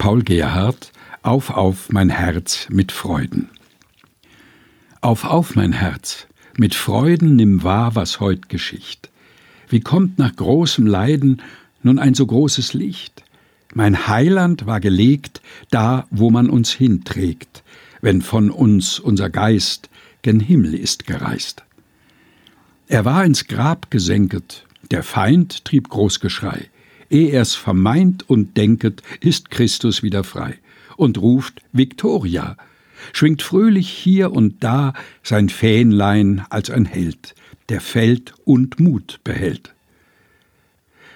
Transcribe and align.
Paul 0.00 0.22
Gerhardt 0.22 0.92
Auf, 1.20 1.50
auf, 1.50 1.90
mein 1.92 2.08
Herz 2.08 2.68
mit 2.70 2.90
Freuden. 2.90 3.50
Auf, 5.02 5.26
auf, 5.26 5.56
mein 5.56 5.74
Herz, 5.74 6.26
mit 6.56 6.74
Freuden 6.74 7.36
nimm 7.36 7.64
wahr, 7.64 7.96
was 7.96 8.18
heut 8.18 8.48
geschicht. 8.48 9.10
Wie 9.68 9.80
kommt 9.80 10.18
nach 10.18 10.34
großem 10.34 10.86
Leiden 10.86 11.42
nun 11.82 11.98
ein 11.98 12.14
so 12.14 12.24
großes 12.24 12.72
Licht? 12.72 13.24
Mein 13.74 14.08
Heiland 14.08 14.64
war 14.64 14.80
gelegt, 14.80 15.42
da, 15.68 16.06
wo 16.10 16.30
man 16.30 16.48
uns 16.48 16.72
hinträgt, 16.72 17.62
wenn 18.00 18.22
von 18.22 18.50
uns 18.50 18.98
unser 18.98 19.28
Geist 19.28 19.90
gen 20.22 20.40
Himmel 20.40 20.72
ist 20.72 21.06
gereist. 21.06 21.62
Er 22.88 23.04
war 23.04 23.22
ins 23.26 23.48
Grab 23.48 23.90
gesenket, 23.90 24.64
der 24.90 25.02
Feind 25.02 25.66
trieb 25.66 25.90
Großgeschrei, 25.90 26.70
eh 27.10 27.30
er's 27.30 27.54
vermeint 27.54 28.28
und 28.28 28.56
denket, 28.56 29.02
ist 29.20 29.50
Christus 29.50 30.02
wieder 30.02 30.24
frei 30.24 30.58
und 30.96 31.18
ruft 31.18 31.62
Victoria, 31.72 32.56
schwingt 33.12 33.42
fröhlich 33.42 33.88
hier 33.88 34.32
und 34.32 34.62
da 34.62 34.92
sein 35.22 35.48
Fähnlein 35.48 36.44
als 36.50 36.70
ein 36.70 36.84
Held, 36.84 37.34
der 37.68 37.80
Feld 37.80 38.34
und 38.44 38.80
Mut 38.80 39.20
behält. 39.24 39.74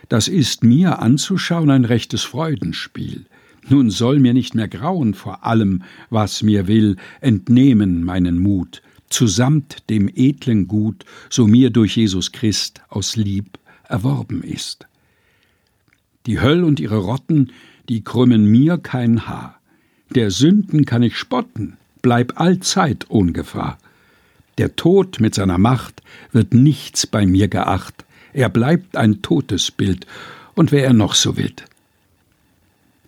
Das 0.09 0.29
ist 0.29 0.65
mir 0.65 1.01
anzuschauen 1.01 1.71
ein 1.71 1.85
rechtes 1.85 2.23
Freudenspiel. 2.23 3.27
Nun 3.69 3.91
soll 3.91 4.21
mir 4.21 4.35
nicht 4.35 4.55
mehr 4.55 4.69
grauen 4.69 5.15
vor 5.15 5.45
allem, 5.45 5.83
was 6.11 6.43
mir 6.43 6.67
will, 6.67 6.97
entnehmen 7.21 8.05
meinen 8.05 8.39
Mut, 8.39 8.83
zusamt 9.09 9.89
dem 9.89 10.11
edlen 10.15 10.69
Gut, 10.69 11.05
so 11.31 11.47
mir 11.47 11.71
durch 11.71 11.97
Jesus 11.97 12.33
Christ 12.33 12.83
aus 12.89 13.17
Lieb 13.17 13.59
erworben 13.89 14.43
ist. 14.43 14.87
Die 16.27 16.41
Höll 16.41 16.65
und 16.65 16.81
ihre 16.81 16.99
Rotten, 16.99 17.53
die 17.89 18.03
krümmen 18.03 18.47
mir 18.47 18.79
kein 18.79 19.27
Haar. 19.27 19.61
Der 20.15 20.31
Sünden 20.31 20.85
kann 20.85 21.03
ich 21.03 21.17
spotten, 21.17 21.77
bleib 22.03 22.41
allzeit 22.41 23.07
ohn 23.09 23.33
Gefahr. 23.33 23.79
Der 24.59 24.77
Tod 24.77 25.21
mit 25.21 25.35
seiner 25.35 25.59
Macht 25.59 26.03
wird 26.33 26.55
nichts 26.55 27.07
bei 27.07 27.27
mir 27.27 27.49
geacht, 27.49 28.05
er 28.33 28.49
bleibt 28.49 28.97
ein 28.97 29.23
totes 29.23 29.71
Bild, 29.71 30.07
und 30.55 30.73
wär 30.73 30.85
er 30.85 30.93
noch 30.93 31.15
so 31.15 31.37
wild. 31.37 31.65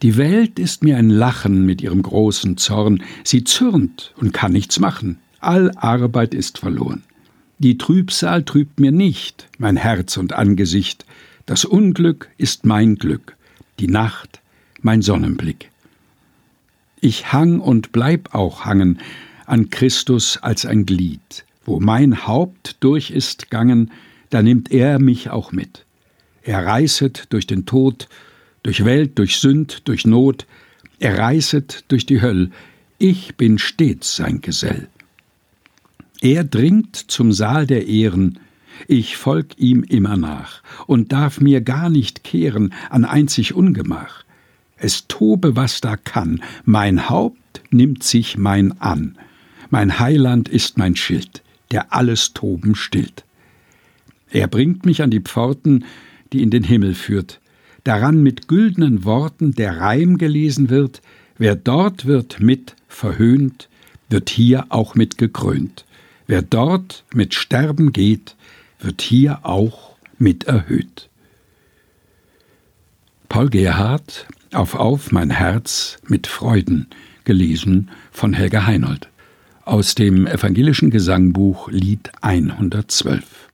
Die 0.03 0.17
Welt 0.17 0.59
ist 0.59 0.83
mir 0.83 0.97
ein 0.99 1.09
Lachen 1.09 1.65
mit 1.65 1.81
ihrem 1.81 2.03
großen 2.03 2.59
Zorn, 2.59 3.03
sie 3.25 3.45
zürnt 3.45 4.13
und 4.17 4.35
kann 4.35 4.53
nichts 4.53 4.79
machen, 4.79 5.19
all 5.41 5.71
Arbeit 5.77 6.35
ist 6.35 6.59
verloren. 6.59 7.03
Die 7.59 7.79
Trübsal 7.79 8.43
trübt 8.43 8.79
mir 8.79 8.93
nicht 8.93 9.49
mein 9.59 9.77
Herz 9.77 10.19
und 10.19 10.35
Angesicht, 10.35 11.07
das 11.47 11.65
Unglück 11.65 12.29
ist 12.37 12.67
mein 12.67 12.97
Glück, 12.97 13.37
die 13.79 13.89
Nacht 13.89 14.41
mein 14.83 15.01
Sonnenblick. 15.03 15.71
Ich 17.01 17.33
hang 17.33 17.61
und 17.61 17.93
bleib 17.93 18.35
auch 18.35 18.65
hangen 18.65 18.99
an 19.47 19.71
Christus 19.71 20.39
als 20.39 20.67
ein 20.67 20.87
Glied, 20.87 21.45
wo 21.65 21.79
mein 21.79 22.27
Haupt 22.27 22.77
durch 22.81 23.11
ist 23.11 23.51
gangen, 23.51 23.93
da 24.31 24.43
nimmt 24.43 24.73
er 24.73 24.99
mich 24.99 25.31
auch 25.31 25.53
mit. 25.53 25.85
Er 26.43 26.67
reißet 26.67 27.27
durch 27.31 27.47
den 27.47 27.65
Tod, 27.65 28.09
durch 28.63 28.85
Welt, 28.85 29.19
durch 29.19 29.39
Sünd, 29.39 29.87
durch 29.89 30.05
Not, 30.05 30.47
er 30.99 31.19
reißet 31.19 31.85
durch 31.89 32.07
die 32.07 32.21
Höll, 32.21 32.51
ich 32.99 33.37
bin 33.37 33.59
stets 33.59 34.17
sein 34.17 34.41
Gesell. 34.41 34.89
Er 36.21 36.45
dringt 36.45 36.97
zum 36.97 37.31
Saal 37.33 37.67
der 37.67 37.87
Ehren, 37.87 38.39
ich 38.89 39.17
folg 39.17 39.59
ihm 39.59 39.83
immer 39.83 40.17
nach 40.17 40.63
und 40.87 41.13
darf 41.13 41.41
mir 41.41 41.61
gar 41.61 41.91
nicht 41.91 42.25
kehren 42.25 42.73
an 42.91 43.05
einzig 43.05 43.55
Ungemach. 43.55 44.25
Es 44.77 45.07
tobe, 45.09 45.57
was 45.57 45.81
da 45.81 45.97
kann, 45.97 46.43
mein 46.65 47.09
Haupt 47.09 47.63
nimmt 47.71 48.03
sich 48.03 48.37
mein 48.37 48.81
an, 48.81 49.17
mein 49.71 49.99
Heiland 49.99 50.49
ist 50.49 50.79
mein 50.79 50.97
Schild, 50.97 51.43
der 51.71 51.93
alles 51.95 52.35
Toben 52.35 52.75
stillt. 52.75 53.25
Er 54.31 54.49
bringt 54.49 54.85
mich 54.85 55.03
an 55.03 55.11
die 55.11 55.21
Pforten, 55.21 55.85
die 56.33 56.43
in 56.43 56.51
den 56.51 56.65
Himmel 56.65 56.95
führt, 56.95 57.41
daran 57.85 58.23
mit 58.23 58.49
güldenen 58.49 59.05
Worten 59.05 59.53
der 59.53 59.81
Reim 59.81 60.19
gelesen 60.19 60.71
wird, 60.71 61.01
wer 61.39 61.57
dort 61.57 62.05
wird 62.05 62.41
mit 62.41 62.75
verhöhnt, 62.89 63.69
wird 64.09 64.29
hier 64.29 64.67
auch 64.71 64.95
mit 64.95 65.19
gekrönt. 65.19 65.85
Wer 66.27 66.43
dort 66.43 67.05
mit 67.15 67.35
Sterben 67.35 67.93
geht, 67.93 68.35
wird 68.79 69.03
hier 69.03 69.41
auch 69.43 69.97
mit 70.19 70.45
erhöht. 70.45 71.09
Paul 73.29 73.51
Gerhardt 73.51 74.27
Auf 74.53 74.75
auf 74.75 75.13
mein 75.13 75.31
Herz 75.31 75.99
mit 76.07 76.27
Freuden, 76.27 76.87
gelesen 77.25 77.91
von 78.13 78.33
Helga 78.33 78.65
Heinold 78.67 79.09
aus 79.67 79.97
dem 79.97 80.29
evangelischen 80.29 80.91
Gesangbuch 80.91 81.69
Lied 81.69 82.13
112. 82.23 83.37